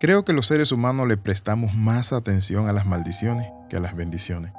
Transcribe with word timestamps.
Creo 0.00 0.24
que 0.24 0.32
los 0.32 0.46
seres 0.46 0.70
humanos 0.70 1.08
le 1.08 1.16
prestamos 1.16 1.74
más 1.74 2.12
atención 2.12 2.68
a 2.68 2.72
las 2.72 2.86
maldiciones 2.86 3.50
que 3.68 3.78
a 3.78 3.80
las 3.80 3.96
bendiciones. 3.96 4.52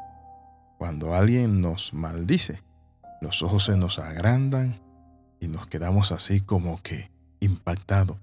Cuando 0.77 1.15
alguien 1.15 1.61
nos 1.61 1.93
maldice, 1.93 2.61
los 3.21 3.41
ojos 3.41 3.63
se 3.63 3.77
nos 3.77 3.99
agrandan 3.99 4.81
y 5.39 5.47
nos 5.47 5.65
quedamos 5.65 6.11
así 6.11 6.41
como 6.41 6.81
que 6.81 7.09
impactados. 7.39 8.17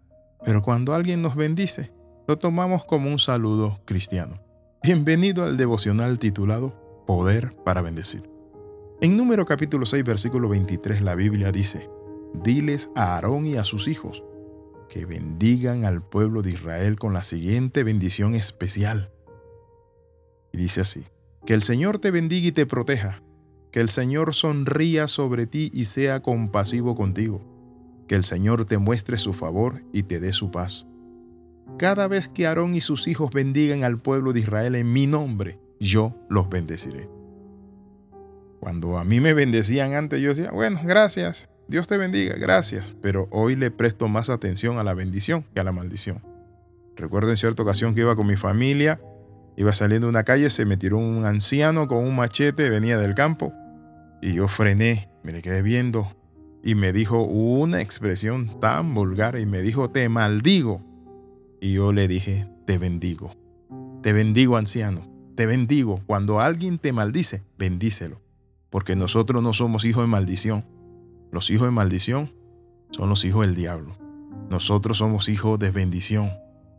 Pero 0.45 0.61
cuando 0.61 0.95
alguien 0.95 1.23
nos 1.23 1.37
bendice, 1.37 1.91
lo 2.29 2.37
tomamos 2.37 2.85
como 2.85 3.09
un 3.09 3.19
saludo 3.19 3.81
cristiano. 3.87 4.39
Bienvenido 4.83 5.45
al 5.45 5.57
devocional 5.57 6.19
titulado 6.19 7.05
Poder 7.07 7.57
para 7.65 7.81
bendecir. 7.81 8.29
En 9.01 9.17
número 9.17 9.47
capítulo 9.47 9.87
6, 9.87 10.05
versículo 10.05 10.51
23, 10.51 11.01
la 11.01 11.15
Biblia 11.15 11.51
dice, 11.51 11.89
Diles 12.45 12.91
a 12.95 13.15
Aarón 13.15 13.47
y 13.47 13.57
a 13.57 13.65
sus 13.65 13.89
hijos, 13.89 14.23
que 14.89 15.07
bendigan 15.07 15.85
al 15.85 16.03
pueblo 16.03 16.43
de 16.43 16.51
Israel 16.51 16.99
con 16.99 17.13
la 17.13 17.23
siguiente 17.23 17.85
bendición 17.85 18.35
especial. 18.35 19.11
Y 20.53 20.59
dice 20.59 20.81
así, 20.81 21.05
que 21.45 21.55
el 21.55 21.63
Señor 21.63 21.99
te 21.99 22.11
bendiga 22.11 22.49
y 22.49 22.53
te 22.53 22.67
proteja, 22.67 23.23
que 23.71 23.81
el 23.81 23.89
Señor 23.89 24.35
sonría 24.35 25.09
sobre 25.09 25.47
ti 25.47 25.71
y 25.73 25.85
sea 25.85 26.21
compasivo 26.21 26.95
contigo, 26.95 27.43
que 28.09 28.15
el 28.15 28.25
Señor 28.25 28.65
te 28.65 28.79
muestre 28.79 29.19
su 29.19 29.33
favor 29.33 29.81
y 29.93 30.05
te 30.05 30.21
dé 30.21 30.33
su 30.33 30.51
paz. 30.51 30.87
Cada 31.79 32.09
vez 32.09 32.29
que 32.29 32.47
Aarón 32.47 32.75
y 32.75 32.81
sus 32.81 33.07
hijos 33.07 33.31
bendigan 33.33 33.85
al 33.85 34.01
pueblo 34.01 34.33
de 34.33 34.41
Israel 34.41 34.75
en 34.77 34.93
mi 34.93 35.07
nombre, 35.07 35.59
yo 35.79 36.15
los 36.31 36.49
bendeciré. 36.49 37.09
Cuando 38.61 38.99
a 38.99 39.05
mí 39.05 39.21
me 39.21 39.35
bendecían 39.35 39.93
antes, 39.93 40.21
yo 40.21 40.31
decía, 40.31 40.51
bueno, 40.51 40.81
gracias, 40.83 41.49
Dios 41.69 41.89
te 41.89 41.97
bendiga, 41.97 42.37
gracias, 42.37 42.95
pero 43.03 43.27
hoy 43.33 43.57
le 43.57 43.73
presto 43.73 44.07
más 44.07 44.31
atención 44.31 44.79
a 44.79 44.85
la 44.85 44.95
bendición 44.95 45.45
que 45.53 45.61
a 45.61 45.65
la 45.65 45.73
maldición. 45.73 46.23
Recuerdo 46.95 47.31
en 47.31 47.37
cierta 47.37 47.65
ocasión 47.65 47.93
que 47.93 48.03
iba 48.03 48.15
con 48.15 48.29
mi 48.29 48.37
familia, 48.37 49.01
iba 49.57 49.73
saliendo 49.73 50.07
de 50.07 50.11
una 50.11 50.23
calle, 50.23 50.49
se 50.51 50.65
me 50.65 50.77
tiró 50.77 50.99
un 50.99 51.25
anciano 51.25 51.89
con 51.89 51.99
un 51.99 52.15
machete, 52.15 52.71
venía 52.71 52.99
del 52.99 53.17
campo, 53.17 53.53
y 54.23 54.35
yo 54.35 54.47
frené, 54.47 55.11
me 55.25 55.33
le 55.33 55.43
quedé 55.43 55.63
viendo, 55.63 56.17
y 56.63 56.77
me 56.77 56.93
dijo 56.93 57.25
una 57.25 57.81
expresión 57.81 58.61
tan 58.61 58.95
vulgar, 58.95 59.37
y 59.37 59.45
me 59.45 59.61
dijo, 59.61 59.91
te 59.91 60.09
maldigo. 60.09 60.83
Y 61.61 61.73
yo 61.73 61.93
le 61.93 62.07
dije, 62.07 62.49
te 62.65 62.79
bendigo. 62.79 63.35
Te 64.05 64.13
bendigo, 64.13 64.57
anciano, 64.57 65.11
te 65.35 65.47
bendigo. 65.47 66.01
Cuando 66.07 66.41
alguien 66.41 66.79
te 66.79 66.93
maldice, 66.93 67.43
bendícelo, 67.59 68.21
porque 68.71 68.95
nosotros 68.95 69.43
no 69.43 69.53
somos 69.53 69.85
hijos 69.85 70.05
de 70.05 70.09
maldición 70.09 70.76
los 71.37 71.51
hijos 71.51 71.67
de 71.67 71.71
maldición 71.71 72.33
son 72.93 73.11
los 73.11 73.27
hijos 73.27 73.45
del 73.45 73.55
diablo. 73.55 73.95
Nosotros 74.49 74.97
somos 74.97 75.29
hijos 75.29 75.59
de 75.59 75.71
bendición. 75.71 76.31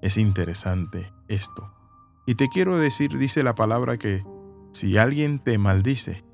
Es 0.01 0.17
interesante 0.17 1.13
esto. 1.27 1.71
Y 2.25 2.33
te 2.33 2.49
quiero 2.49 2.75
decir, 2.79 3.19
dice 3.19 3.43
la 3.43 3.53
palabra 3.53 3.97
que 3.97 4.23
si 4.71 4.97
alguien 4.97 5.37
te 5.37 5.59
maldice, 5.59 6.25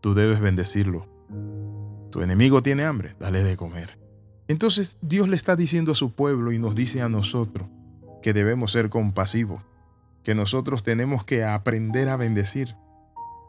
tú 0.00 0.14
debes 0.14 0.38
bendecirlo. 0.38 1.08
Tu 2.12 2.22
enemigo 2.22 2.62
tiene 2.62 2.84
hambre, 2.84 3.16
dale 3.18 3.42
de 3.42 3.56
comer. 3.56 3.98
Entonces 4.46 4.96
Dios 5.00 5.26
le 5.26 5.34
está 5.34 5.56
diciendo 5.56 5.90
a 5.90 5.96
su 5.96 6.12
pueblo 6.12 6.52
y 6.52 6.60
nos 6.60 6.76
dice 6.76 7.02
a 7.02 7.08
nosotros 7.08 7.68
que 8.22 8.32
debemos 8.32 8.70
ser 8.70 8.90
compasivos, 8.90 9.64
que 10.22 10.36
nosotros 10.36 10.84
tenemos 10.84 11.24
que 11.24 11.42
aprender 11.42 12.10
a 12.10 12.16
bendecir, 12.16 12.76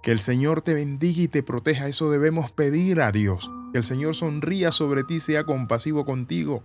que 0.02 0.12
el 0.12 0.18
Señor 0.18 0.64
te 0.64 0.74
bendiga 0.74 1.22
y 1.22 1.28
te 1.28 1.44
proteja, 1.44 1.88
eso 1.88 2.10
debemos 2.10 2.50
pedir 2.50 3.00
a 3.00 3.12
Dios 3.12 3.52
que 3.72 3.78
el 3.78 3.84
Señor 3.84 4.16
sonría 4.16 4.72
sobre 4.72 5.04
ti, 5.04 5.20
sea 5.20 5.44
compasivo 5.44 6.06
contigo. 6.06 6.64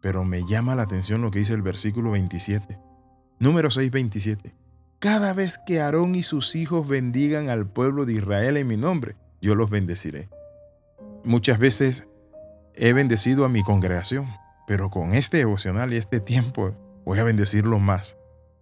Pero 0.00 0.24
me 0.24 0.44
llama 0.46 0.74
la 0.74 0.82
atención 0.82 1.22
lo 1.22 1.30
que 1.30 1.40
dice 1.40 1.54
el 1.54 1.62
versículo 1.62 2.10
27. 2.12 2.78
Número 3.38 3.70
6, 3.70 3.90
27. 3.90 4.54
Cada 4.98 5.32
vez 5.32 5.58
que 5.64 5.80
Aarón 5.80 6.14
y 6.14 6.22
sus 6.22 6.56
hijos 6.56 6.88
bendigan 6.88 7.50
al 7.50 7.68
pueblo 7.68 8.04
de 8.04 8.14
Israel 8.14 8.56
en 8.56 8.66
mi 8.66 8.76
nombre, 8.76 9.16
yo 9.40 9.54
los 9.54 9.70
bendeciré. 9.70 10.28
Muchas 11.24 11.58
veces 11.58 12.08
he 12.74 12.92
bendecido 12.92 13.44
a 13.44 13.48
mi 13.48 13.62
congregación, 13.62 14.26
pero 14.66 14.90
con 14.90 15.14
este 15.14 15.38
devocional 15.38 15.92
y 15.92 15.96
este 15.96 16.20
tiempo 16.20 16.70
voy 17.04 17.18
a 17.18 17.24
bendecirlo 17.24 17.78
más, 17.78 18.16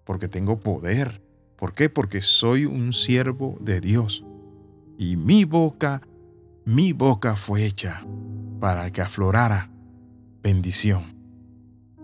porque 0.05 0.29
tengo 0.29 0.61
poder. 0.61 1.23
¿Por 1.57 1.73
qué? 1.73 1.89
Porque 1.89 2.21
soy 2.21 2.67
un 2.67 2.93
siervo 2.93 3.57
de 3.61 3.81
Dios. 3.81 4.25
Y 4.99 5.17
mi 5.17 5.45
boca 5.45 6.03
mi 6.67 6.93
boca 6.93 7.37
fue 7.37 7.65
hecha 7.65 8.05
para 8.61 8.91
que 8.91 9.01
aflorara 9.01 9.71
bendición. 10.43 11.15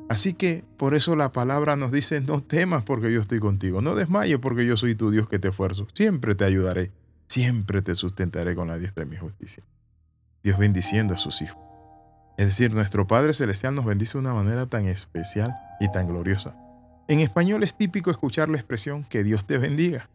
Así 0.08 0.34
que 0.34 0.64
por 0.76 0.94
eso 0.94 1.16
la 1.16 1.32
palabra 1.32 1.74
nos 1.74 1.90
dice, 1.90 2.20
no 2.20 2.42
temas 2.42 2.84
porque 2.84 3.12
yo 3.12 3.20
estoy 3.20 3.40
contigo, 3.40 3.82
no 3.82 3.96
desmayes 3.96 4.38
porque 4.38 4.64
yo 4.64 4.76
soy 4.76 4.94
tu 4.94 5.10
Dios 5.10 5.28
que 5.28 5.40
te 5.40 5.48
esfuerzo, 5.48 5.88
siempre 5.94 6.36
te 6.36 6.44
ayudaré, 6.44 6.92
siempre 7.26 7.82
te 7.82 7.96
sustentaré 7.96 8.54
con 8.54 8.68
la 8.68 8.78
diestra 8.78 9.04
de 9.04 9.10
mi 9.10 9.16
justicia. 9.16 9.64
Dios 10.44 10.58
bendiciendo 10.58 11.14
a 11.14 11.18
sus 11.18 11.42
hijos. 11.42 11.58
Es 12.38 12.46
decir, 12.46 12.72
nuestro 12.72 13.06
Padre 13.08 13.34
Celestial 13.34 13.74
nos 13.74 13.84
bendice 13.84 14.12
de 14.12 14.20
una 14.20 14.32
manera 14.32 14.66
tan 14.66 14.86
especial 14.86 15.56
y 15.80 15.90
tan 15.90 16.06
gloriosa. 16.06 16.56
En 17.08 17.18
español 17.18 17.64
es 17.64 17.76
típico 17.76 18.12
escuchar 18.12 18.48
la 18.48 18.58
expresión 18.58 19.02
que 19.02 19.24
Dios 19.24 19.44
te 19.44 19.58
bendiga. 19.58 20.08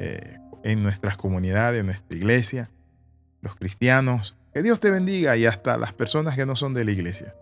Eh, 0.00 0.38
en 0.64 0.82
nuestras 0.82 1.16
comunidades, 1.16 1.80
en 1.80 1.86
nuestra 1.86 2.16
iglesia, 2.16 2.70
los 3.40 3.56
cristianos, 3.56 4.36
que 4.52 4.62
Dios 4.62 4.80
te 4.80 4.90
bendiga 4.90 5.36
y 5.36 5.46
hasta 5.46 5.76
las 5.76 5.92
personas 5.92 6.34
que 6.34 6.46
no 6.46 6.56
son 6.56 6.74
de 6.74 6.84
la 6.84 6.90
iglesia. 6.90 7.34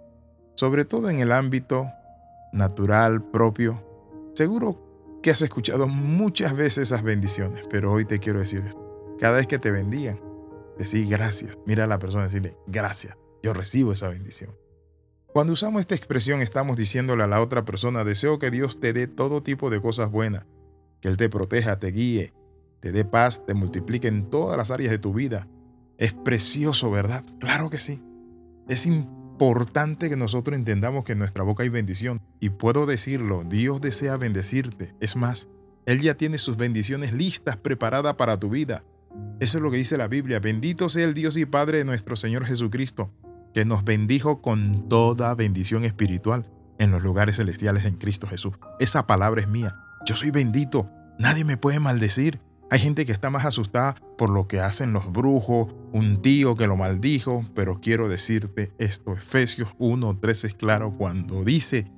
Sobre 0.55 0.84
todo 0.84 1.11
en 1.11 1.21
el 1.21 1.33
ámbito 1.33 1.87
natural 2.53 3.23
propio. 3.23 3.83
Seguro 4.34 5.21
que 5.23 5.31
has 5.31 5.43
escuchado 5.43 5.89
muchas 5.89 6.55
veces 6.55 6.79
esas 6.79 7.03
bendiciones, 7.03 7.65
pero 7.71 7.93
hoy 7.93 8.05
te 8.05 8.19
quiero 8.19 8.39
decir 8.39 8.62
esto. 8.67 9.17
Cada 9.19 9.37
vez 9.37 9.47
que 9.47 9.59
te 9.59 9.71
bendigan, 9.71 10.21
decir 10.79 11.07
gracias. 11.09 11.59
Mira 11.67 11.84
a 11.84 11.87
la 11.87 11.99
persona 11.99 12.25
y 12.25 12.27
decirle 12.28 12.57
gracias. 12.67 13.17
Yo 13.43 13.55
recibo 13.55 13.93
esa 13.93 14.09
bendición. 14.09 14.55
Cuando 15.33 15.53
usamos 15.53 15.81
esta 15.81 15.95
expresión 15.95 16.41
estamos 16.41 16.77
diciéndole 16.77 17.23
a 17.23 17.27
la 17.27 17.41
otra 17.41 17.65
persona, 17.65 18.05
deseo 18.05 18.39
que 18.39 18.51
Dios 18.51 18.81
te 18.81 18.93
dé 18.93 19.07
todo 19.07 19.43
tipo 19.43 19.69
de 19.69 19.81
cosas 19.81 20.11
buenas, 20.11 20.47
que 21.01 21.09
Él 21.09 21.17
te 21.17 21.28
proteja, 21.28 21.78
te 21.78 21.89
guíe, 21.89 22.33
te 22.81 22.91
dé 22.91 23.05
paz, 23.05 23.45
te 23.45 23.53
multiplique 23.53 24.09
en 24.09 24.31
todas 24.31 24.57
las 24.57 24.71
áreas 24.71 24.91
de 24.91 24.99
tu 24.99 25.13
vida, 25.13 25.47
es 25.99 26.12
precioso, 26.12 26.91
¿verdad? 26.91 27.25
Claro 27.39 27.71
que 27.71 27.79
sí. 27.79 28.03
Es 28.69 28.87
importante 28.87 30.09
que 30.09 30.17
nosotros 30.17 30.57
entendamos 30.57 31.05
que 31.05 31.12
en 31.12 31.19
nuestra 31.19 31.45
boca 31.45 31.62
hay 31.62 31.69
bendición. 31.69 32.21
Y 32.41 32.51
puedo 32.51 32.87
decirlo, 32.87 33.45
Dios 33.45 33.81
desea 33.81 34.17
bendecirte. 34.17 34.95
Es 35.01 35.17
más, 35.17 35.49
Él 35.87 36.01
ya 36.01 36.15
tiene 36.15 36.39
sus 36.39 36.57
bendiciones 36.57 37.12
listas, 37.12 37.57
preparadas 37.57 38.15
para 38.17 38.39
tu 38.39 38.51
vida. 38.51 38.84
Eso 39.41 39.59
es 39.59 39.62
lo 39.62 39.71
que 39.71 39.77
dice 39.79 39.97
la 39.97 40.09
Biblia. 40.09 40.41
Bendito 40.41 40.89
sea 40.89 41.05
el 41.05 41.15
Dios 41.15 41.37
y 41.37 41.47
Padre 41.47 41.79
de 41.79 41.84
nuestro 41.84 42.17
Señor 42.17 42.45
Jesucristo, 42.45 43.11
que 43.55 43.65
nos 43.65 43.84
bendijo 43.84 44.43
con 44.43 44.89
toda 44.89 45.34
bendición 45.34 45.84
espiritual 45.84 46.51
en 46.78 46.91
los 46.91 47.03
lugares 47.03 47.37
celestiales 47.37 47.84
en 47.84 47.97
Cristo 47.97 48.27
Jesús. 48.27 48.55
Esa 48.81 49.07
palabra 49.07 49.41
es 49.41 49.49
mía. 49.49 49.77
Yo 50.05 50.15
soy 50.15 50.31
bendito. 50.31 50.91
Nadie 51.19 51.45
me 51.45 51.57
puede 51.57 51.81
maldecir. 51.81 52.41
Hay 52.71 52.81
gente 52.81 53.07
que 53.07 53.13
está 53.13 53.31
más 53.31 53.47
asustada 53.47 53.95
por 54.19 54.28
lo 54.28 54.49
que 54.49 54.61
hacen 54.61 54.93
los 54.93 55.13
brujos, 55.13 55.69
un 55.97 56.21
tío 56.21 56.57
que 56.57 56.67
lo 56.67 56.77
maldijo, 56.77 57.47
pero 57.55 57.81
quiero 57.81 58.09
decirte 58.11 58.71
esto, 58.79 59.15
Efesios 59.15 59.71
1.13 59.79 60.45
es 60.45 60.55
claro 60.55 60.95
cuando 60.95 61.43
dice, 61.43 61.91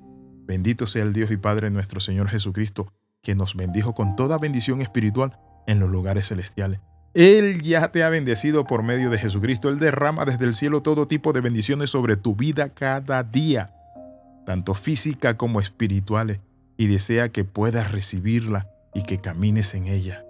bendito 0.47 0.87
sea 0.87 1.03
el 1.03 1.11
Dios 1.11 1.31
y 1.31 1.37
Padre 1.37 1.69
nuestro 1.69 1.99
Señor 1.99 2.29
Jesucristo, 2.29 2.93
que 3.21 3.35
nos 3.35 3.55
bendijo 3.55 3.93
con 3.93 4.15
toda 4.15 4.37
bendición 4.37 4.79
espiritual 4.79 5.37
en 5.67 5.81
los 5.81 5.89
lugares 5.89 6.29
celestiales. 6.29 6.79
Él 7.13 7.61
ya 7.61 7.91
te 7.91 8.03
ha 8.03 8.09
bendecido 8.09 8.65
por 8.65 8.83
medio 8.83 9.09
de 9.09 9.17
Jesucristo. 9.17 9.67
Él 9.67 9.79
derrama 9.79 10.23
desde 10.23 10.45
el 10.45 10.55
cielo 10.55 10.81
todo 10.81 11.05
tipo 11.05 11.33
de 11.33 11.41
bendiciones 11.41 11.89
sobre 11.89 12.15
tu 12.15 12.37
vida 12.37 12.69
cada 12.69 13.23
día, 13.23 13.73
tanto 14.45 14.75
física 14.75 15.33
como 15.33 15.59
espirituales, 15.59 16.39
y 16.77 16.87
desea 16.87 17.29
que 17.29 17.43
puedas 17.43 17.91
recibirla 17.91 18.69
y 18.93 19.03
que 19.03 19.19
camines 19.19 19.73
en 19.73 19.87
ella. 19.87 20.23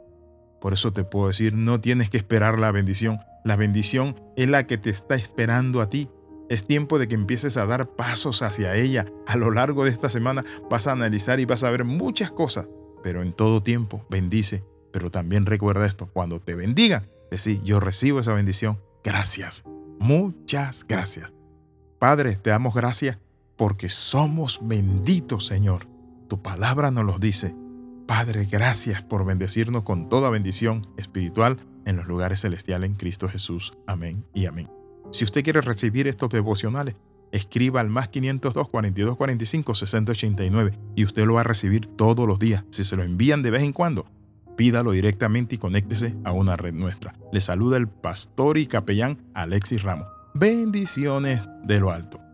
Por 0.60 0.74
eso 0.74 0.92
te 0.92 1.04
puedo 1.04 1.28
decir, 1.28 1.54
no 1.54 1.80
tienes 1.80 2.10
que 2.10 2.18
esperar 2.18 2.58
la 2.58 2.72
bendición. 2.72 3.20
La 3.50 3.56
bendición 3.56 4.14
es 4.36 4.48
la 4.48 4.68
que 4.68 4.78
te 4.78 4.92
está 4.92 5.16
esperando 5.16 5.82
a 5.82 5.90
ti. 5.90 6.08
Es 6.50 6.68
tiempo 6.68 7.00
de 7.00 7.08
que 7.08 7.16
empieces 7.16 7.58
a 7.58 7.66
dar 7.66 7.96
pasos 7.96 8.44
hacia 8.44 8.76
ella. 8.76 9.08
A 9.26 9.38
lo 9.38 9.50
largo 9.50 9.86
de 9.86 9.90
esta 9.90 10.08
semana 10.08 10.46
vas 10.70 10.86
a 10.86 10.92
analizar 10.92 11.40
y 11.40 11.46
vas 11.46 11.64
a 11.64 11.72
ver 11.72 11.84
muchas 11.84 12.32
cosas. 12.32 12.68
Pero 13.02 13.24
en 13.24 13.34
todo 13.34 13.64
tiempo 13.64 14.06
bendice. 14.08 14.64
Pero 14.94 15.10
también 15.10 15.48
recuerda 15.48 15.88
esto, 15.88 16.12
cuando 16.14 16.40
te 16.40 16.54
bendiga, 16.54 17.08
decir, 17.32 17.60
yo 17.64 17.80
recibo 17.80 18.20
esa 18.20 18.36
bendición. 18.36 18.80
Gracias. 19.04 19.64
Muchas 19.98 20.86
gracias. 20.88 21.34
Padre, 21.98 22.36
te 22.36 22.52
damos 22.52 22.76
gracias 22.76 23.18
porque 23.58 23.90
somos 23.90 24.60
benditos, 24.62 25.48
Señor. 25.48 25.88
Tu 26.28 26.40
palabra 26.40 26.92
nos 26.92 27.04
lo 27.04 27.18
dice. 27.18 27.56
Padre, 28.06 28.46
gracias 28.46 29.02
por 29.02 29.26
bendecirnos 29.26 29.82
con 29.82 30.08
toda 30.08 30.30
bendición 30.30 30.84
espiritual 30.98 31.58
en 31.90 31.98
los 31.98 32.08
lugares 32.08 32.42
celestiales 32.42 32.90
en 32.90 32.96
Cristo 32.96 33.28
Jesús. 33.28 33.74
Amén 33.88 34.24
y 34.34 34.46
amén. 34.46 34.70
Si 35.12 35.24
usted 35.24 35.44
quiere 35.44 35.62
recibir 35.62 36.08
estos 36.08 36.30
devocionales, 36.30 36.96
escriba 37.32 37.82
al 37.82 37.90
más 37.90 38.10
502 38.10 38.70
42 38.70 39.18
45 39.18 39.76
60 39.76 40.12
89 40.12 40.80
y 40.96 41.06
usted 41.06 41.26
lo 41.26 41.36
va 41.36 41.42
a 41.42 41.46
recibir 41.46 41.88
todos 41.88 42.28
los 42.28 42.40
días. 42.40 42.64
Si 42.72 42.84
se 42.84 42.96
lo 42.96 43.04
envían 43.04 43.42
de 43.42 43.52
vez 43.52 43.64
en 43.64 43.74
cuando, 43.74 44.06
pídalo 44.56 44.92
directamente 44.92 45.56
y 45.56 45.58
conéctese 45.58 46.16
a 46.24 46.32
una 46.32 46.56
red 46.56 46.74
nuestra. 46.74 47.16
Le 47.32 47.42
saluda 47.42 47.78
el 47.78 47.88
pastor 47.88 48.58
y 48.58 48.68
capellán 48.68 49.18
Alexis 49.34 49.84
Ramos. 49.84 50.08
Bendiciones 50.34 51.42
de 51.64 51.80
lo 51.80 51.92
alto. 51.92 52.29